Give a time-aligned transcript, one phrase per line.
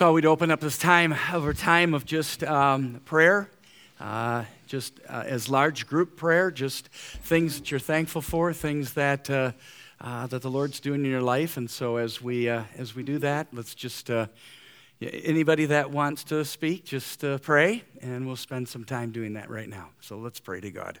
[0.00, 3.50] So we'd open up this time over time of just um, prayer,
[4.00, 9.28] uh, just uh, as large group prayer, just things that you're thankful for, things that
[9.28, 9.52] uh,
[10.00, 11.58] uh that the Lord's doing in your life.
[11.58, 14.28] And so as we uh, as we do that, let's just uh,
[15.02, 19.68] anybody that wants to speak, just pray, and we'll spend some time doing that right
[19.68, 19.90] now.
[20.00, 20.98] So let's pray to God.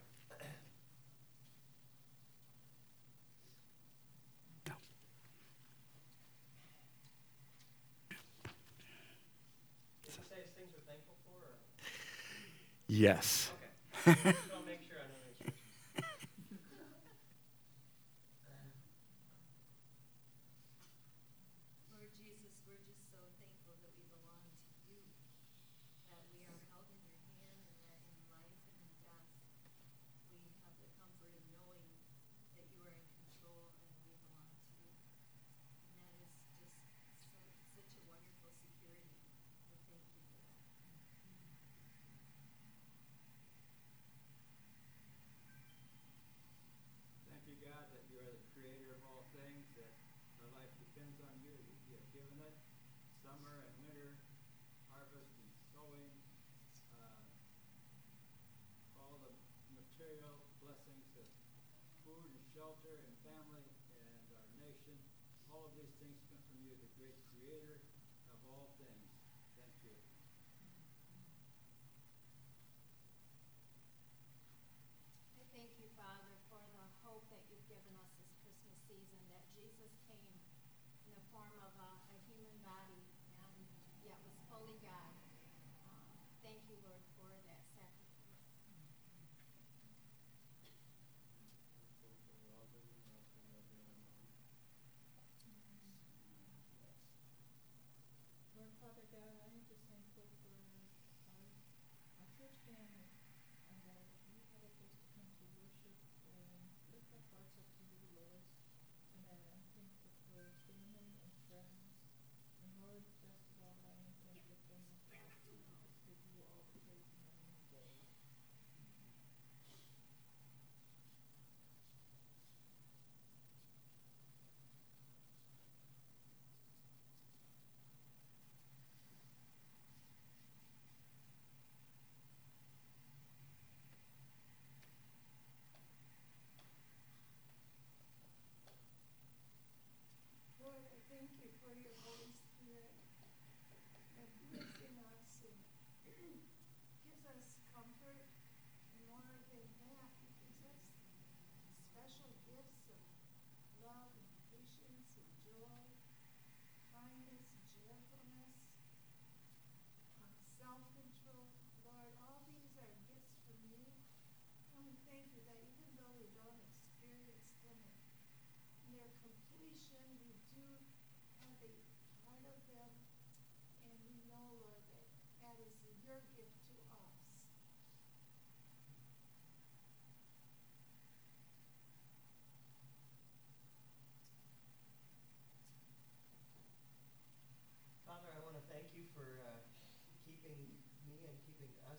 [12.92, 13.52] Yes.
[53.30, 54.18] summer and winter,
[54.90, 56.10] harvest and sowing,
[56.98, 57.22] uh,
[58.98, 59.30] all the
[59.70, 61.30] material blessings of
[62.02, 64.98] food and shelter and family and our nation.
[65.46, 67.78] All of these things come from you, the great creator
[68.34, 69.06] of all things.
[69.54, 69.94] Thank you.
[75.38, 76.29] I thank you, Father.
[86.70, 87.02] you, Lord,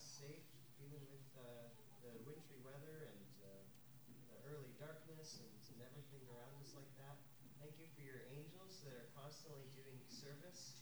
[0.01, 0.49] less safe
[0.81, 1.69] dealing with uh,
[2.01, 3.61] the wintry weather and uh,
[4.33, 7.21] the early darkness and, and everything around us like that.
[7.61, 10.81] Thank you for your angels that are constantly doing service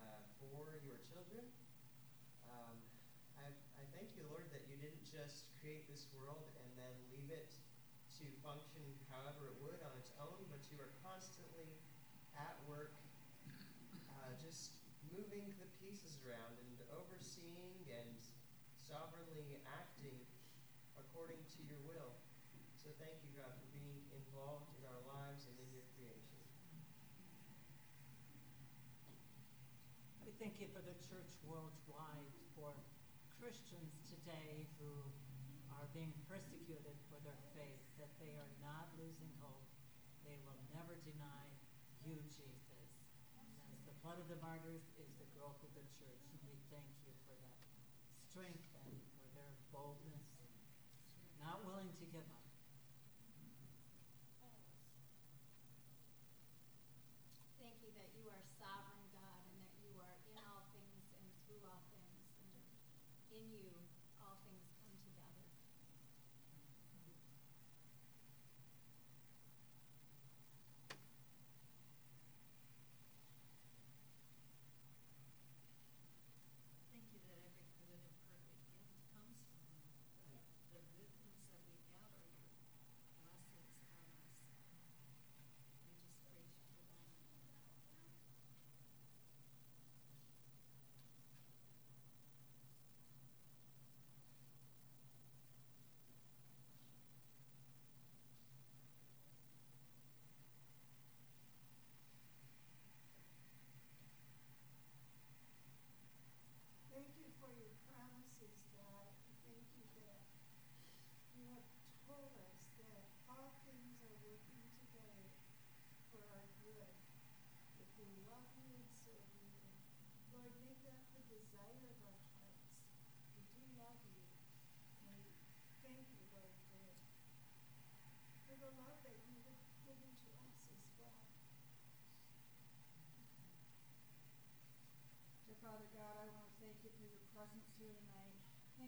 [0.00, 1.44] uh, for your children.
[2.48, 2.80] Um,
[3.36, 7.28] I, I thank you, Lord, that you didn't just create this world and then leave
[7.28, 7.52] it
[8.16, 8.80] to function
[9.12, 11.68] however it would on its own, but you are constantly
[12.32, 12.96] at work,
[14.08, 14.72] uh, just
[15.12, 18.33] moving the pieces around and overseeing and
[18.84, 20.20] sovereignly acting
[21.00, 22.12] according to your will.
[22.76, 26.40] So thank you, God, for being involved in our lives and in your creation.
[30.28, 32.76] We thank you for the church worldwide, for
[33.40, 34.92] Christians today who
[35.72, 39.64] are being persecuted for their faith, that they are not losing hope.
[40.28, 41.44] They will never deny
[42.04, 42.92] you, Jesus.
[43.72, 46.88] As the blood of the martyrs is the growth of the church, and we thank
[47.08, 47.56] you for that
[48.28, 48.73] strength
[51.84, 52.40] dwelling together.
[57.60, 58.53] Thank you that you are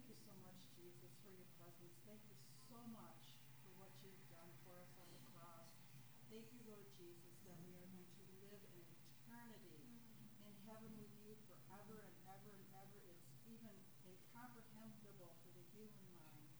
[0.06, 1.90] you so much, Jesus, for your presence.
[2.06, 2.38] Thank you
[2.70, 5.66] so much for what you've done for us on the cross.
[6.30, 9.82] Thank you, Lord Jesus, that we are going to live in eternity
[10.46, 13.02] in heaven with you forever and ever and ever.
[13.02, 13.74] It's even
[14.06, 16.50] incomprehensible for the human mind.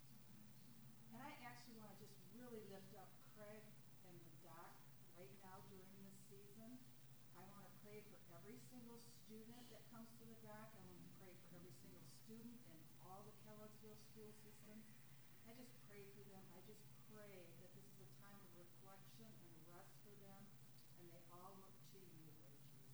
[1.14, 3.62] And I actually want to just really lift up Craig
[4.10, 4.74] and the doc
[5.14, 6.82] right now during this season.
[7.38, 10.74] I want to pray for every single student that comes to the dock.
[10.74, 14.84] I want to pray for every single student in all the Kelloggsville school systems.
[15.46, 16.42] I just pray for them.
[16.54, 20.42] I just pray that this is a time of reflection and rest for them,
[20.98, 22.90] and they all look to you, Lord Jesus.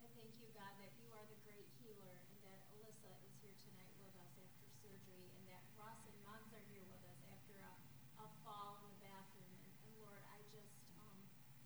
[0.00, 3.56] I thank you, God, that you are the great healer and that Alyssa is here
[3.58, 7.58] tonight with us after surgery and that Ross and Muggs are here with us after
[7.58, 7.72] a,
[8.22, 9.50] a fall in the bathroom.
[9.66, 11.18] And, and Lord, I just, um,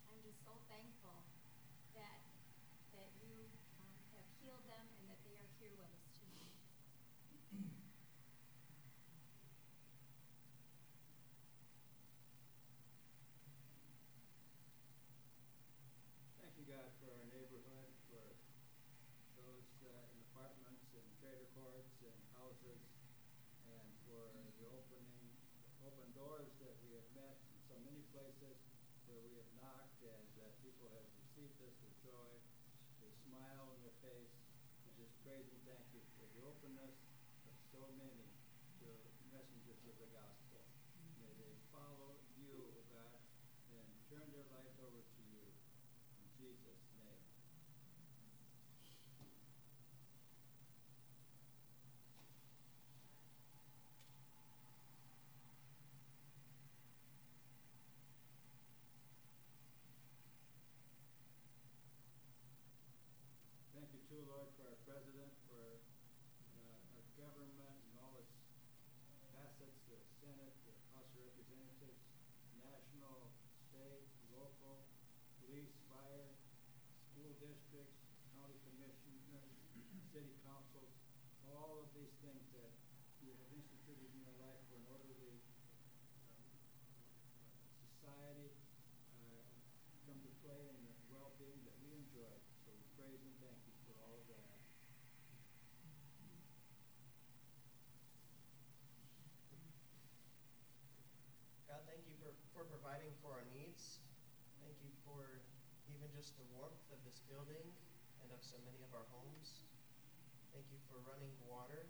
[0.09, 1.27] I'm just so thankful
[1.95, 2.21] that,
[2.95, 3.35] that you
[3.79, 6.55] um, have healed them and that they are here with us tonight.
[16.39, 18.25] Thank you, God, for our neighborhood, for
[19.39, 22.83] those uh, in apartments and trailer courts and houses,
[23.67, 24.27] and for
[24.59, 25.35] the opening,
[25.89, 28.61] open doors that we have met in so many places
[29.09, 32.29] where we have knocked and uh, people have received us with joy,
[33.01, 34.37] a smile on their face.
[34.85, 36.93] We just praise and thank you for the openness
[37.49, 38.29] of so many
[38.85, 38.89] to
[39.33, 40.61] messengers of the gospel.
[41.25, 43.17] May they follow you, O God,
[43.73, 45.49] and turn their life over to you.
[46.21, 47.25] In Jesus' name.
[63.79, 65.79] Thank you too, Lord, for our president, for
[66.51, 68.35] uh, our government and all its
[69.31, 72.03] facets, the Senate, the House of Representatives,
[72.59, 73.31] national,
[73.71, 74.03] state,
[74.35, 74.83] local,
[75.47, 76.27] police, fire,
[77.15, 78.03] school districts,
[78.35, 79.47] county commissioners,
[80.11, 80.91] city councils,
[81.47, 82.75] all of these things that
[83.23, 85.39] you have instituted in your life for an orderly
[86.27, 86.43] um,
[87.95, 88.51] society
[89.23, 89.47] uh,
[90.03, 92.35] come to play in the well-being that we enjoy.
[92.67, 94.61] So we praise and thank you for all of that.
[101.67, 103.99] God, thank you for, for providing for our needs.
[104.61, 105.43] Thank you for
[105.89, 107.63] even just the warmth of this building
[108.27, 109.63] and of so many of our homes.
[110.51, 111.87] Thank you for running water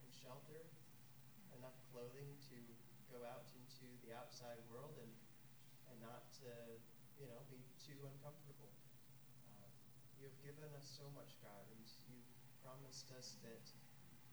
[0.00, 0.64] and shelter,
[1.52, 2.56] enough clothing to
[3.12, 5.12] go out into the outside world and,
[5.92, 6.48] and not to,
[7.20, 8.72] you know, be too uncomfortable.
[9.52, 9.68] Uh,
[10.16, 12.32] you have given us so much, God, and you've
[12.64, 13.68] promised us that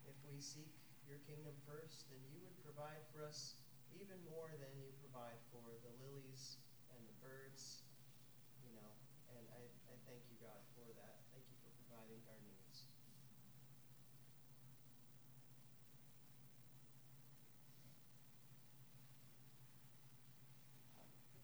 [0.08, 0.72] if we seek
[1.12, 3.60] your kingdom first, then you would provide for us
[4.00, 6.56] even more than you provide for the lilies
[6.96, 7.84] and the birds,
[8.64, 8.96] you know.
[9.36, 11.20] And I, I thank you, God, for that.
[11.36, 12.88] Thank you for providing our needs.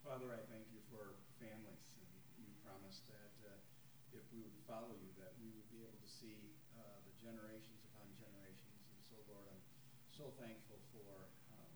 [0.07, 1.83] Father, I thank you for families.
[2.39, 3.60] And you promised that uh,
[4.15, 7.84] if we would follow you, that we would be able to see uh, the generations
[7.92, 8.80] upon generations.
[8.88, 9.64] And so, Lord, I'm
[10.16, 11.28] so thankful for,
[11.60, 11.72] um,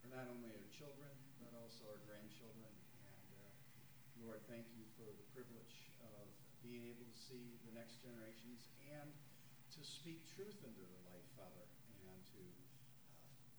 [0.00, 2.72] for not only our children, but also our grandchildren.
[3.04, 6.32] And uh, Lord, thank you for the privilege of
[6.64, 9.12] being able to see the next generations and
[9.76, 11.68] to speak truth into their life, Father,
[12.08, 12.72] and to, uh,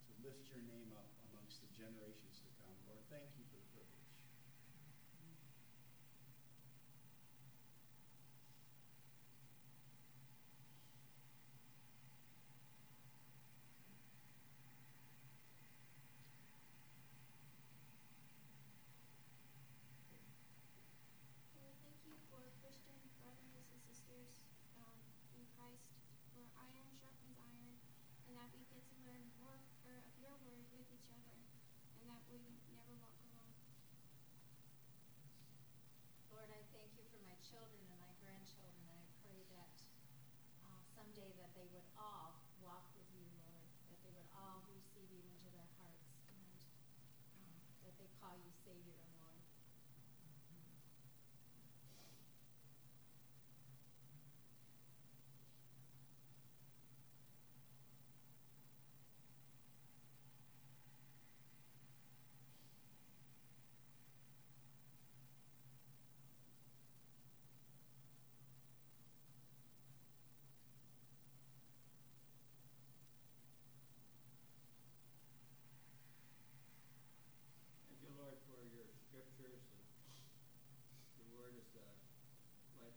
[0.10, 2.74] to lift your name up amongst the generations to come.
[2.90, 3.94] Lord, thank you for the privilege.
[21.64, 24.36] Lord, thank you for Christian brothers and sisters
[24.78, 25.00] um,
[25.38, 25.88] in Christ,
[26.36, 27.78] where iron sharpens iron,
[28.28, 31.38] and that we get to learn more or of your word with each other,
[31.98, 32.42] and that we
[32.74, 33.54] never walk alone.
[36.36, 39.74] Lord, I thank you for my children and my grandchildren, and I pray that
[40.68, 45.08] uh, someday that they would all walk with you, Lord, that they would all receive
[45.14, 46.60] you into their hearts, and
[47.40, 47.56] um,
[47.88, 49.24] that they call you Savior and Lord.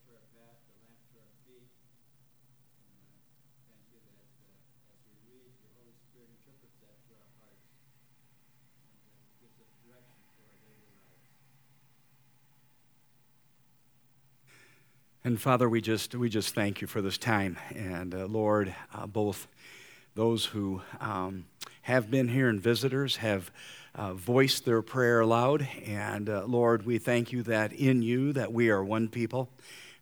[0.07, 1.67] to our path, a lamp to our feet.
[1.67, 3.19] And uh,
[3.67, 7.67] thank you that uh, as we read, your Holy Spirit interprets that to our hearts
[8.87, 11.27] and uh, gives us direction for our daily lives.
[15.27, 17.59] And Father, we just, we just thank you for this time.
[17.75, 19.49] And uh, Lord, uh, both
[20.15, 21.47] those who um,
[21.83, 23.51] have been here and visitors have
[23.97, 25.67] uh, voiced their prayer aloud.
[25.85, 29.49] And uh, Lord, we thank you that in you that we are one people.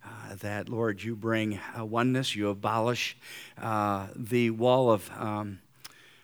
[0.04, 3.16] Uh, that Lord, you bring uh, oneness, you abolish
[3.56, 5.60] the wall of um,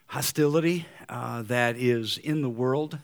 [0.05, 2.99] hostility that is in the world,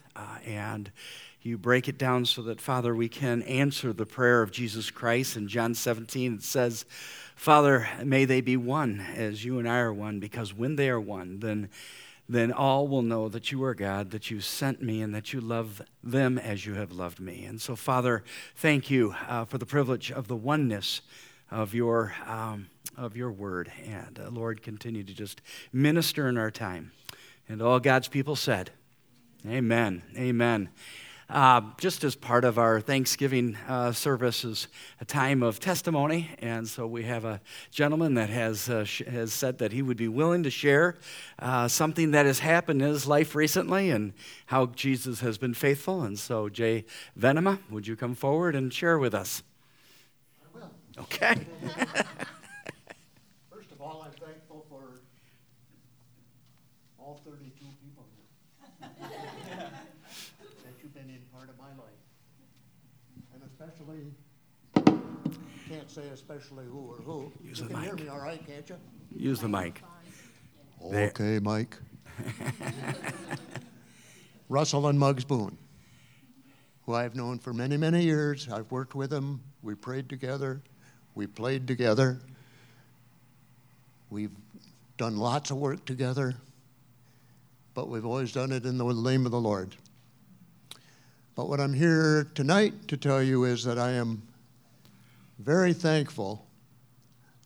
[0.46, 0.92] and
[1.42, 5.36] you break it down so that, Father, we can answer the prayer of Jesus Christ.
[5.36, 6.84] In John 17, it says,
[7.36, 11.00] Father, may they be one as you and I are one, because when they are
[11.00, 11.70] one, then,
[12.28, 15.40] then all will know that you are God, that you sent me, and that you
[15.40, 17.44] love them as you have loved me.
[17.44, 18.24] And so, Father,
[18.56, 21.02] thank you uh, for the privilege of the oneness
[21.50, 22.66] of your, um,
[22.96, 23.70] of your word.
[23.86, 25.40] And uh, Lord, continue to just
[25.72, 26.90] minister in our time.
[27.48, 28.72] And all God's people said,
[29.46, 30.02] Amen.
[30.16, 30.68] Amen.
[31.30, 34.66] Uh, just as part of our Thanksgiving uh, service is
[34.98, 37.38] a time of testimony, and so we have a
[37.70, 40.96] gentleman that has uh, sh- has said that he would be willing to share
[41.38, 44.14] uh, something that has happened in his life recently and
[44.46, 46.02] how Jesus has been faithful.
[46.02, 46.86] And so, Jay
[47.18, 49.42] Venema, would you come forward and share with us?
[50.42, 50.70] I will.
[51.02, 51.34] Okay.
[53.50, 54.80] First of all, I'm thankful for
[56.98, 57.52] all 32
[57.84, 58.88] people here.
[60.64, 62.02] that you've been in part of my life.
[63.34, 64.12] And especially,
[64.76, 64.80] uh,
[65.68, 67.32] can't say especially who or who.
[67.44, 68.04] Use you the can hear mic.
[68.04, 68.76] me all right, can't you?
[69.16, 69.82] Use the mic.
[70.90, 71.08] There.
[71.08, 71.76] Okay, Mike.
[74.48, 75.58] Russell and Muggs Boone,
[76.86, 78.48] who I've known for many, many years.
[78.50, 79.42] I've worked with them.
[79.62, 80.62] We prayed together.
[81.14, 82.18] We played together.
[84.10, 84.30] We've
[84.96, 86.34] done lots of work together,
[87.74, 89.76] but we've always done it in the name of the Lord.
[91.38, 94.24] But what I'm here tonight to tell you is that I am
[95.38, 96.44] very thankful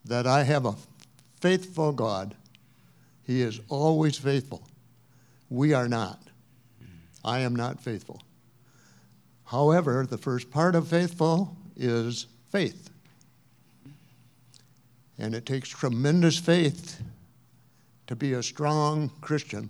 [0.07, 0.77] that I have a
[1.43, 2.35] faithful God.
[3.23, 4.67] He is always faithful.
[5.51, 6.23] We are not.
[7.23, 8.23] I am not faithful.
[9.45, 12.89] However, the first part of faithful is faith.
[15.19, 17.03] And it takes tremendous faith
[18.07, 19.69] to be a strong Christian.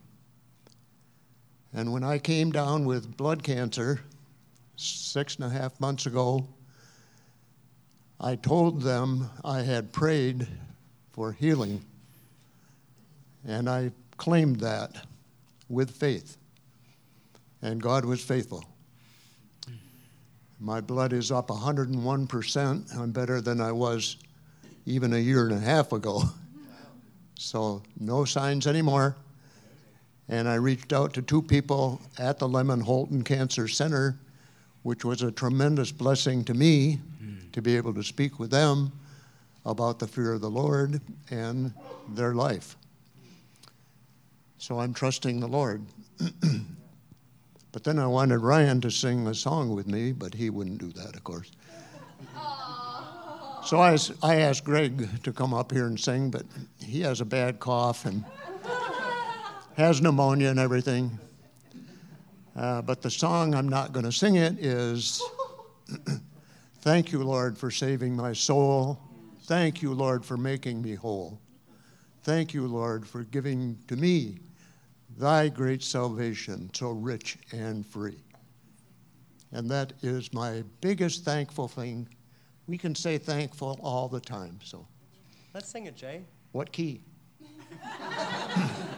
[1.74, 4.02] And when I came down with blood cancer
[4.82, 6.46] six and a half months ago,
[8.20, 10.46] I told them I had prayed
[11.10, 11.84] for healing.
[13.46, 15.04] And I claimed that
[15.68, 16.36] with faith.
[17.60, 18.64] And God was faithful.
[20.60, 22.96] My blood is up 101%.
[22.96, 24.16] I'm better than I was
[24.86, 26.22] even a year and a half ago.
[27.34, 29.16] So, no signs anymore.
[30.28, 34.16] And I reached out to two people at the Lemmen Holton Cancer Center,
[34.82, 37.00] which was a tremendous blessing to me
[37.52, 38.92] to be able to speak with them
[39.64, 41.72] about the fear of the Lord and
[42.08, 42.76] their life.
[44.58, 45.84] So I'm trusting the Lord.
[47.72, 50.88] but then I wanted Ryan to sing a song with me, but he wouldn't do
[50.92, 51.50] that, of course.
[53.64, 56.44] So I, I asked Greg to come up here and sing, but
[56.78, 58.24] he has a bad cough and
[59.76, 61.18] has pneumonia and everything.
[62.54, 65.22] Uh, but the song, I'm not going to sing it, is
[66.82, 68.98] Thank you, Lord, for saving my soul.
[69.44, 71.38] Thank you, Lord, for making me whole.
[72.24, 74.38] Thank you, Lord, for giving to me
[75.16, 78.18] thy great salvation, so rich and free.
[79.52, 82.08] And that is my biggest thankful thing.
[82.66, 84.58] We can say thankful all the time.
[84.64, 84.84] So,
[85.54, 86.24] Let's sing it, Jay.
[86.50, 87.02] what key?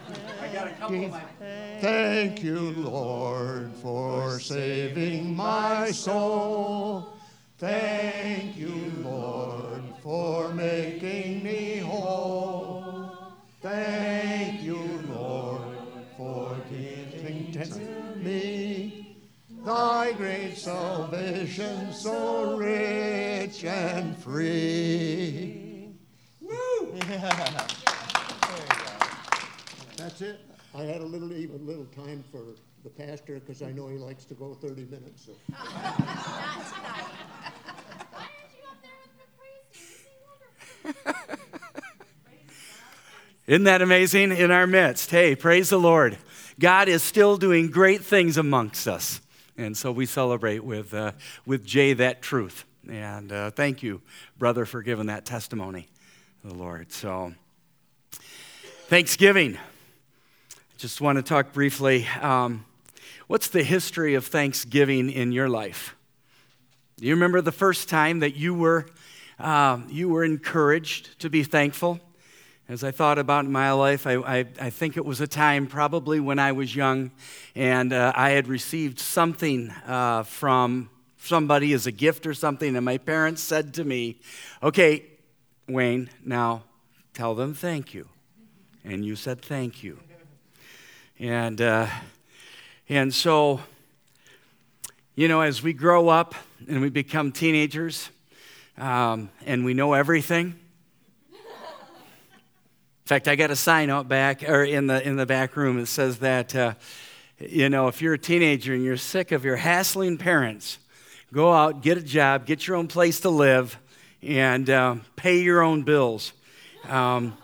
[1.80, 7.16] Thank you, Lord, for saving my soul.
[7.58, 13.32] Thank you, Lord, for making me whole.
[13.60, 15.76] Thank you, Lord,
[16.16, 19.16] for giving to me
[19.64, 25.88] thy great salvation, so rich and free.
[26.40, 26.94] Woo!
[29.96, 30.43] That's it.
[30.76, 32.42] I had a little, even little time for
[32.82, 35.26] the pastor because I know he likes to go 30 minutes.
[35.26, 35.32] So.
[35.50, 37.06] Not tonight.
[38.10, 39.84] Why aren't you up there with the praise team?
[40.82, 41.44] You sing wonderful.
[43.46, 45.12] Isn't that amazing in our midst?
[45.12, 46.18] Hey, praise the Lord.
[46.58, 49.20] God is still doing great things amongst us.
[49.56, 51.12] And so we celebrate with, uh,
[51.46, 52.64] with Jay that truth.
[52.90, 54.02] And uh, thank you,
[54.38, 55.86] brother, for giving that testimony
[56.42, 56.90] to the Lord.
[56.90, 57.32] So,
[58.88, 59.56] Thanksgiving.
[60.84, 62.06] Just want to talk briefly.
[62.20, 62.66] Um,
[63.26, 65.96] what's the history of Thanksgiving in your life?
[66.98, 68.84] Do you remember the first time that you were,
[69.38, 72.00] uh, you were encouraged to be thankful?
[72.68, 76.20] As I thought about my life, I, I, I, think it was a time probably
[76.20, 77.12] when I was young
[77.54, 82.84] and uh, I had received something uh, from somebody as a gift or something, and
[82.84, 84.20] my parents said to me,
[84.62, 85.06] Okay,
[85.66, 86.64] Wayne, now
[87.14, 88.06] tell them thank you.
[88.84, 89.98] And you said thank you.
[91.18, 91.86] And, uh,
[92.88, 93.60] and so,
[95.14, 96.34] you know, as we grow up
[96.68, 98.10] and we become teenagers
[98.76, 100.58] um, and we know everything,
[103.04, 105.78] in fact, I got a sign out back or in the in the back room
[105.78, 106.72] that says that uh,
[107.38, 110.78] you know if you're a teenager and you're sick of your hassling parents,
[111.30, 113.78] go out, get a job, get your own place to live,
[114.22, 116.32] and uh, pay your own bills
[116.88, 117.36] um,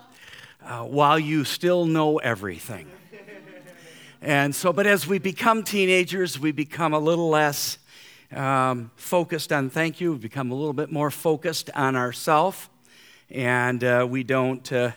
[0.64, 2.90] uh, while you still know everything.
[4.22, 7.78] And so, but as we become teenagers, we become a little less
[8.34, 10.12] um, focused on thank you.
[10.12, 12.68] We become a little bit more focused on ourself,
[13.30, 14.90] and uh, we don't uh,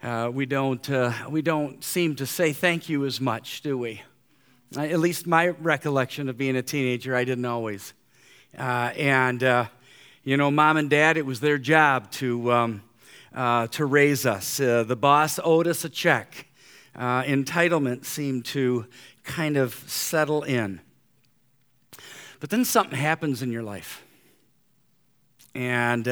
[0.00, 4.00] uh, we, don't, uh, we don't seem to say thank you as much, do we?
[4.76, 7.94] Uh, at least my recollection of being a teenager, I didn't always.
[8.56, 9.42] Uh, and,
[10.22, 12.82] you know, mom and dad, it was their job to, um,
[13.72, 14.58] to raise us.
[14.58, 16.47] the boss owed us a check.
[16.98, 18.86] Entitlement seemed to
[19.24, 20.80] kind of settle in.
[22.40, 24.02] But then something happens in your life.
[25.54, 26.06] And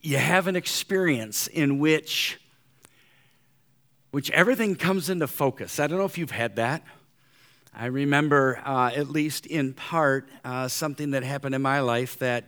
[0.00, 2.38] you have an experience in which
[4.12, 5.80] which everything comes into focus.
[5.80, 6.84] I don't know if you've had that.
[7.74, 12.44] I remember, uh, at least in part, uh, something that happened in my life that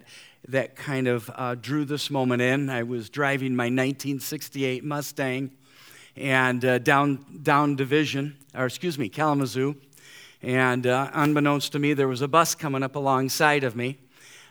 [0.49, 2.69] that kind of uh, drew this moment in.
[2.69, 5.53] I was driving my 1968 Mustang
[6.17, 9.77] and uh, down down division, or excuse me, Kalamazoo,
[10.43, 13.99] and uh, unbeknownst to me, there was a bus coming up alongside of me.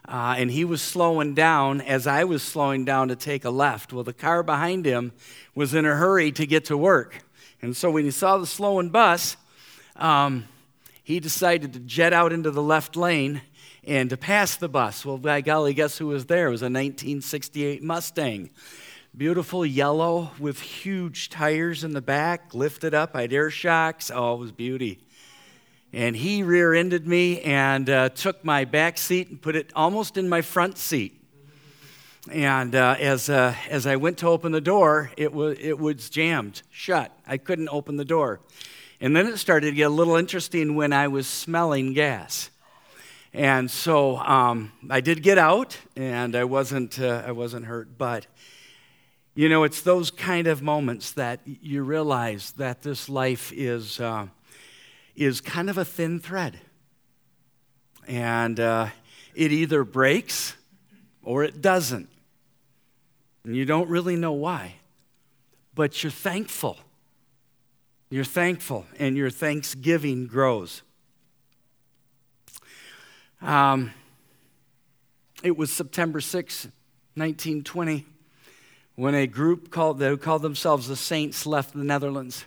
[0.05, 3.93] Uh, and he was slowing down as I was slowing down to take a left.
[3.93, 5.13] Well, the car behind him
[5.55, 7.23] was in a hurry to get to work.
[7.61, 9.37] And so when he saw the slowing bus,
[9.95, 10.45] um,
[11.03, 13.41] he decided to jet out into the left lane
[13.85, 15.05] and to pass the bus.
[15.05, 16.47] Well, by golly, guess who was there?
[16.47, 18.49] It was a 1968 Mustang.
[19.15, 24.11] Beautiful yellow with huge tires in the back, lifted up, I had air shocks.
[24.13, 24.99] Oh, it was beauty
[25.93, 30.17] and he rear ended me and uh, took my back seat and put it almost
[30.17, 31.19] in my front seat.
[32.31, 36.09] And uh, as, uh, as I went to open the door, it was, it was
[36.09, 37.11] jammed shut.
[37.27, 38.39] I couldn't open the door.
[38.99, 42.49] And then it started to get a little interesting when I was smelling gas.
[43.33, 47.97] And so um, I did get out, and I wasn't, uh, I wasn't hurt.
[47.97, 48.27] But,
[49.35, 54.27] you know, it's those kind of moments that you realize that this life is uh,
[55.15, 56.59] is kind of a thin thread.
[58.07, 58.89] And uh,
[59.33, 60.55] it either breaks
[61.23, 62.09] or it doesn't.
[63.43, 64.75] And you don't really know why,
[65.73, 66.77] but you're thankful.
[68.09, 70.83] You're thankful, and your thanksgiving grows.
[73.41, 73.91] Um,
[75.41, 76.65] it was September 6,
[77.15, 78.05] 1920,
[78.95, 82.45] when a group called, that called themselves the Saints left the Netherlands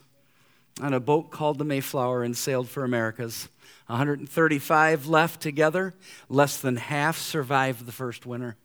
[0.80, 3.48] on a boat called the Mayflower and sailed for Americas.
[3.86, 5.94] 135 left together.
[6.28, 8.56] Less than half survived the first winter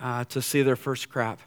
[0.00, 1.40] uh, to see their first crop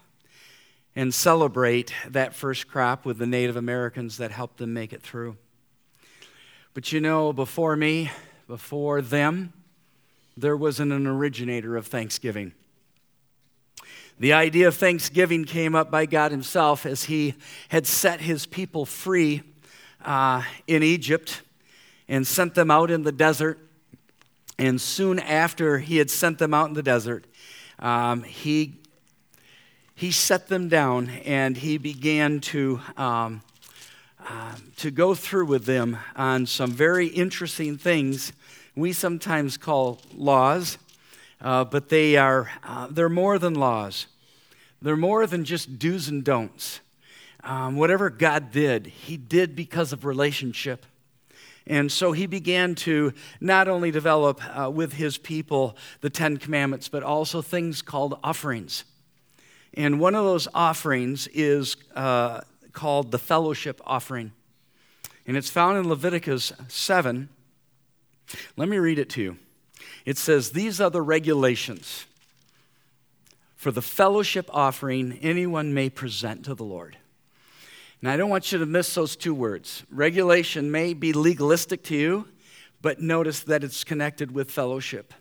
[0.94, 5.36] and celebrate that first crop with the Native Americans that helped them make it through.
[6.74, 8.10] But you know, before me,
[8.46, 9.52] before them,
[10.36, 12.52] there wasn't an originator of Thanksgiving.
[14.18, 17.34] The idea of Thanksgiving came up by God Himself as He
[17.68, 19.42] had set His people free
[20.04, 21.42] uh, in Egypt
[22.08, 23.58] and sent them out in the desert.
[24.58, 27.26] And soon after he had sent them out in the desert,
[27.78, 28.74] um, he,
[29.94, 33.42] he set them down and he began to, um,
[34.28, 38.32] uh, to go through with them on some very interesting things
[38.74, 40.78] we sometimes call laws,
[41.42, 44.06] uh, but they are, uh, they're more than laws.
[44.80, 46.80] They're more than just do's and don'ts
[47.44, 50.86] um, whatever God did, He did because of relationship.
[51.64, 56.88] And so he began to not only develop uh, with his people the Ten Commandments,
[56.88, 58.82] but also things called offerings.
[59.72, 62.40] And one of those offerings is uh,
[62.72, 64.32] called the fellowship offering.
[65.24, 67.28] And it's found in Leviticus 7.
[68.56, 69.36] Let me read it to you.
[70.04, 72.06] It says, These are the regulations
[73.62, 76.96] for the fellowship offering anyone may present to the Lord.
[78.02, 79.84] Now, I don't want you to miss those two words.
[79.88, 82.26] Regulation may be legalistic to you,
[82.80, 85.14] but notice that it's connected with fellowship.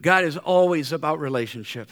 [0.00, 1.90] God is always about relationship,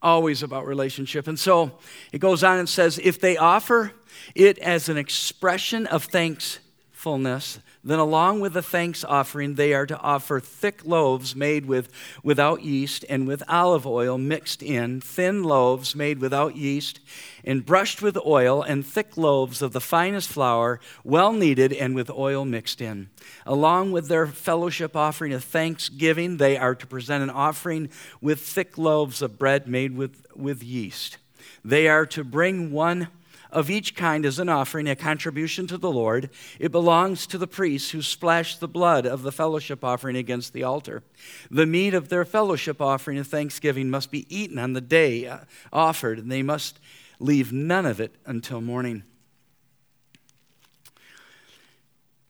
[0.00, 1.26] always about relationship.
[1.26, 1.78] And so
[2.12, 3.92] it goes on and says, if they offer
[4.36, 9.98] it as an expression of thankfulness, then, along with the thanks offering, they are to
[9.98, 11.88] offer thick loaves made with,
[12.22, 17.00] without yeast and with olive oil mixed in, thin loaves made without yeast
[17.44, 22.08] and brushed with oil, and thick loaves of the finest flour, well kneaded and with
[22.08, 23.10] oil mixed in.
[23.44, 27.90] Along with their fellowship offering of thanksgiving, they are to present an offering
[28.20, 31.18] with thick loaves of bread made with, with yeast.
[31.64, 33.08] They are to bring one
[33.52, 36.30] of each kind as an offering, a contribution to the Lord.
[36.58, 40.62] It belongs to the priests who splash the blood of the fellowship offering against the
[40.62, 41.02] altar.
[41.50, 45.40] The meat of their fellowship offering of thanksgiving must be eaten on the day uh,
[45.70, 46.80] offered, and they must
[47.20, 49.04] leave none of it until morning.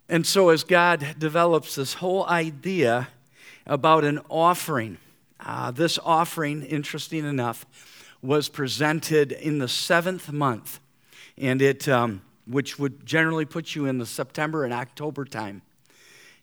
[0.08, 3.08] And so, as God develops this whole idea
[3.64, 4.98] about an offering,
[5.40, 7.64] uh, this offering, interesting enough,
[8.20, 10.80] was presented in the seventh month
[11.38, 15.62] and it, um, which would generally put you in the September and October time.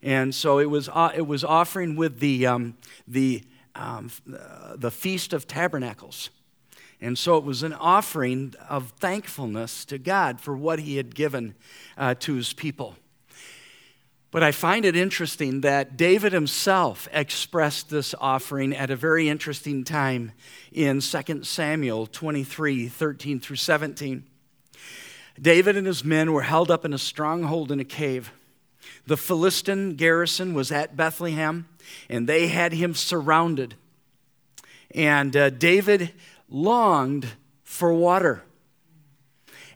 [0.02, 3.44] And so it was, uh, it was offering with the, um, the,
[3.76, 4.12] um,
[4.76, 6.30] the Feast of Tabernacles.
[7.02, 11.56] And so it was an offering of thankfulness to God for what He had given
[11.98, 12.96] uh, to His people.
[14.32, 19.84] But I find it interesting that David himself expressed this offering at a very interesting
[19.84, 20.34] time
[20.72, 24.29] in 2 Samuel 23 13 through 17.
[25.42, 28.32] David and his men were held up in a stronghold in a cave.
[29.06, 31.68] The Philistine garrison was at Bethlehem,
[32.10, 33.76] and they had him surrounded.
[34.92, 36.14] And uh, David
[36.50, 37.28] longed
[37.64, 38.44] for water.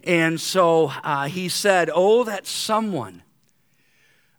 [0.03, 3.23] And so uh, he said, Oh, that someone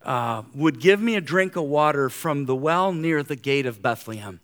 [0.03, 3.81] uh, would give me a drink of water from the well near the gate of
[3.81, 4.41] Bethlehem.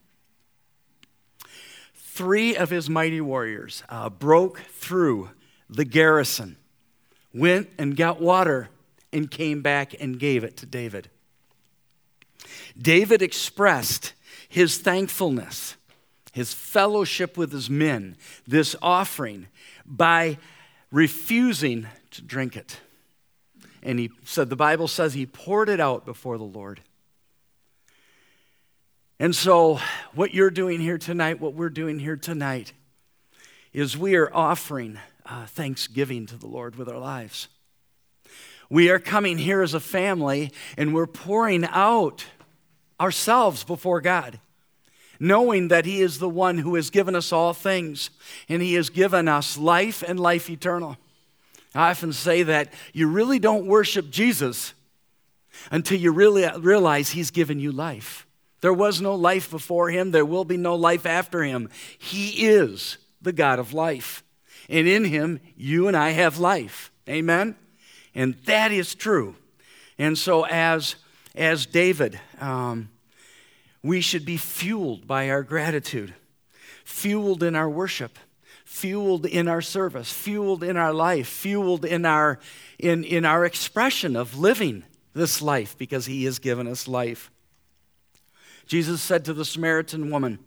[1.94, 5.30] Three of his mighty warriors uh, broke through
[5.68, 6.56] the garrison
[7.32, 8.68] went and got water
[9.12, 11.08] and came back and gave it to David.
[12.76, 14.12] David expressed
[14.48, 15.76] his thankfulness,
[16.32, 18.16] his fellowship with his men,
[18.46, 19.46] this offering,
[19.84, 20.38] by
[20.90, 22.80] refusing to drink it.
[23.82, 26.80] And he said, the Bible says he poured it out before the Lord.
[29.18, 29.78] And so,
[30.14, 32.72] what you're doing here tonight, what we're doing here tonight,
[33.72, 34.98] is we are offering
[35.30, 37.48] uh, thanksgiving to the Lord with our lives.
[38.68, 42.24] We are coming here as a family and we're pouring out
[43.00, 44.40] ourselves before God,
[45.18, 48.10] knowing that He is the one who has given us all things
[48.48, 50.96] and He has given us life and life eternal.
[51.74, 54.74] I often say that you really don't worship Jesus
[55.70, 58.26] until you really realize He's given you life.
[58.62, 61.68] There was no life before Him, there will be no life after Him.
[61.98, 64.24] He is the God of life
[64.70, 66.90] and in him you and I have life.
[67.08, 67.56] Amen?
[68.14, 69.34] And that is true.
[69.98, 70.94] And so, as,
[71.34, 72.88] as David, um,
[73.82, 76.14] we should be fueled by our gratitude,
[76.84, 78.18] fueled in our worship,
[78.64, 82.38] fueled in our service, fueled in our life, fueled in our,
[82.78, 87.30] in, in our expression of living this life because he has given us life.
[88.66, 90.38] Jesus said to the Samaritan woman,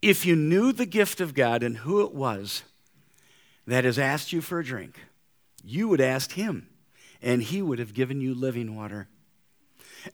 [0.00, 2.62] If you knew the gift of God and who it was
[3.66, 4.98] that has asked you for a drink,
[5.62, 6.68] you would ask him,
[7.22, 9.08] and he would have given you living water.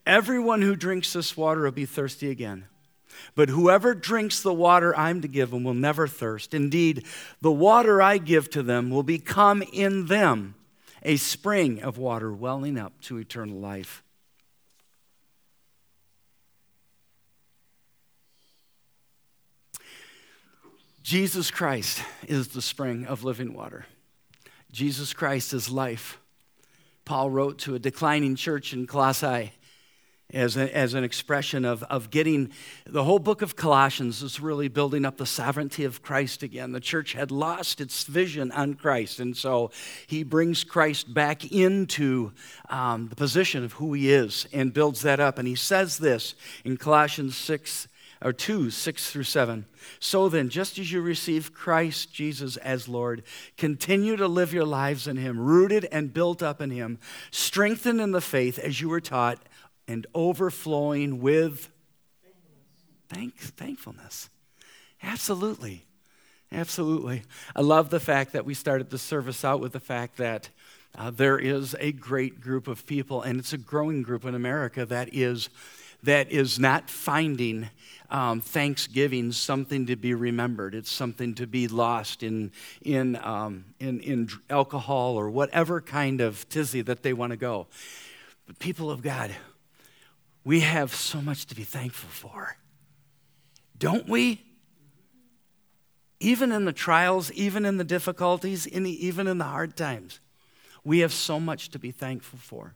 [0.05, 2.67] Everyone who drinks this water will be thirsty again.
[3.35, 6.53] But whoever drinks the water I'm to give them will never thirst.
[6.53, 7.07] Indeed,
[7.41, 10.55] the water I give to them will become in them
[11.03, 14.03] a spring of water welling up to eternal life.
[21.07, 23.87] Jesus Christ is the spring of living water.
[24.73, 26.19] Jesus Christ is life.
[27.05, 29.53] Paul wrote to a declining church in Colossae
[30.35, 32.51] as, a, as an expression of, of getting
[32.87, 36.73] the whole book of Colossians is really building up the sovereignty of Christ again.
[36.73, 39.71] The church had lost its vision on Christ, and so
[40.09, 42.33] he brings Christ back into
[42.69, 45.39] um, the position of who he is and builds that up.
[45.39, 47.87] And he says this in Colossians 6
[48.23, 49.67] or 2 6 through 7.
[50.01, 53.23] So then, just as you receive Christ Jesus as Lord,
[53.57, 56.99] continue to live your lives in Him, rooted and built up in Him,
[57.31, 59.39] strengthened in the faith as you were taught,
[59.89, 61.71] and overflowing with
[63.09, 64.29] Thank, thankfulness.
[65.03, 65.85] Absolutely.
[66.53, 67.23] Absolutely.
[67.55, 70.51] I love the fact that we started the service out with the fact that
[70.97, 74.87] uh, there is a great group of people, and it's a growing group in America
[74.87, 75.51] that is,
[76.03, 77.69] that is not finding
[78.11, 80.75] um, Thanksgiving something to be remembered.
[80.75, 86.49] It's something to be lost in, in, um, in, in alcohol or whatever kind of
[86.49, 87.67] tizzy that they want to go.
[88.47, 89.35] But, people of God,
[90.45, 92.57] we have so much to be thankful for.
[93.79, 94.43] Don't we?
[96.21, 100.21] Even in the trials, even in the difficulties, in the, even in the hard times,
[100.85, 102.75] we have so much to be thankful for.